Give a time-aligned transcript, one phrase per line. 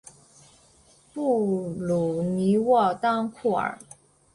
[1.13, 3.77] 布吕尼沃当库尔。